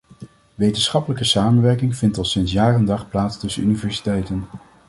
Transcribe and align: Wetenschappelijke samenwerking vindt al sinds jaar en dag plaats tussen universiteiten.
Wetenschappelijke 0.55 1.23
samenwerking 1.23 1.95
vindt 1.95 2.17
al 2.17 2.25
sinds 2.25 2.51
jaar 2.51 2.75
en 2.75 2.85
dag 2.85 3.09
plaats 3.09 3.37
tussen 3.39 3.63
universiteiten. 3.63 4.43